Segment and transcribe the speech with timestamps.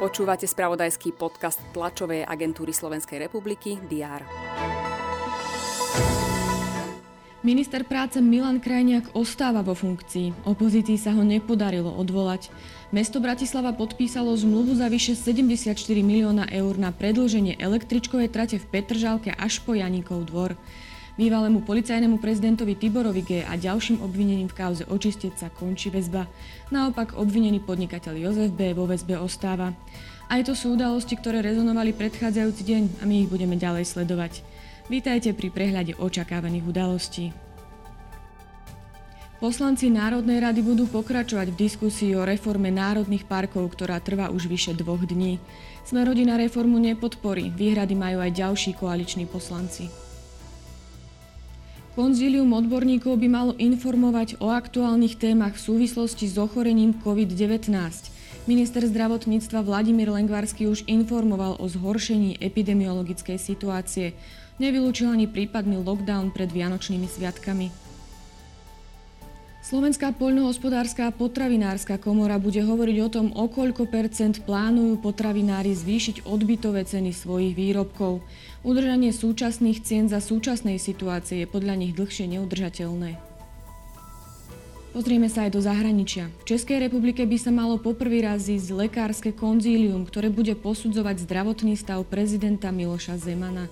[0.00, 4.24] Počúvate spravodajský podcast tlačovej agentúry Slovenskej republiky DR.
[7.40, 10.44] Minister práce Milan Krajniak ostáva vo funkcii.
[10.44, 12.52] Opozícii sa ho nepodarilo odvolať.
[12.92, 15.72] Mesto Bratislava podpísalo zmluvu za vyše 74
[16.04, 20.56] milióna eur na predlženie električkovej trate v Petržalke až po Janíkov dvor.
[21.18, 23.30] Bývalému policajnému prezidentovi Tiborovi G.
[23.42, 26.30] a ďalším obvinením v kauze očistieť sa končí väzba.
[26.70, 28.70] Naopak obvinený podnikateľ Jozef B.
[28.70, 29.74] vo väzbe ostáva.
[30.30, 34.46] Aj to sú udalosti, ktoré rezonovali predchádzajúci deň a my ich budeme ďalej sledovať.
[34.86, 37.24] Vítajte pri prehľade očakávaných udalostí.
[39.40, 44.76] Poslanci Národnej rady budú pokračovať v diskusii o reforme národných parkov, ktorá trvá už vyše
[44.76, 45.40] dvoch dní.
[45.80, 50.09] Sme rodina reformu nepodporí, výhrady majú aj ďalší koaliční poslanci.
[52.00, 57.68] Konzílium odborníkov by malo informovať o aktuálnych témach v súvislosti s ochorením COVID-19.
[58.48, 64.16] Minister zdravotníctva Vladimír Lengvarsky už informoval o zhoršení epidemiologickej situácie.
[64.56, 67.89] Nevylúčil ani prípadný lockdown pred Vianočnými sviatkami.
[69.60, 76.24] Slovenská poľnohospodárska a potravinárska komora bude hovoriť o tom, o koľko percent plánujú potravinári zvýšiť
[76.24, 78.24] odbytové ceny svojich výrobkov.
[78.64, 83.20] Udržanie súčasných cien za súčasnej situácie je podľa nich dlhšie neudržateľné.
[84.90, 86.32] Pozrieme sa aj do zahraničia.
[86.42, 91.78] V Českej republike by sa malo poprvý raz ísť lekárske konzílium, ktoré bude posudzovať zdravotný
[91.78, 93.70] stav prezidenta Miloša Zemana.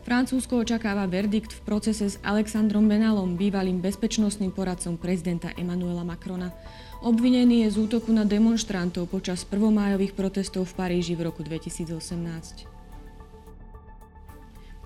[0.00, 6.56] Francúzsko očakáva verdikt v procese s Alexandrom Benalom, bývalým bezpečnostným poradcom prezidenta Emmanuela Macrona.
[7.04, 12.80] Obvinený je z útoku na demonstrantov počas prvomájových protestov v Paríži v roku 2018.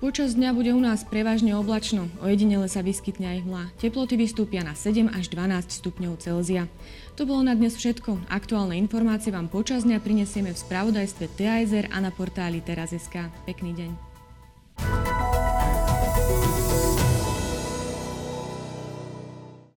[0.02, 3.64] Počas dňa bude u nás prevažne oblačno, ojedinele sa vyskytne aj hmla.
[3.80, 6.68] Teploty vystúpia na 7 až 12 stupňov Celzia.
[7.14, 8.28] To bolo na dnes všetko.
[8.28, 13.30] Aktuálne informácie vám počas dňa prinesieme v spravodajstve TASR a na portáli teraz.sk.
[13.46, 14.13] Pekný deň.